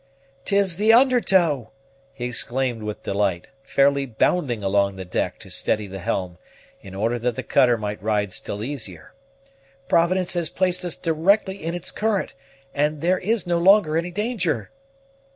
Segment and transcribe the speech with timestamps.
[0.45, 1.69] "'Tis the under tow!"
[2.11, 6.39] he exclaimed with delight, fairly bounding along the deck to steady the helm,
[6.81, 9.13] in order that the cutter might ride still easier.
[9.87, 12.33] "Providence has placed us directly in its current,
[12.73, 14.71] and there is no longer any danger."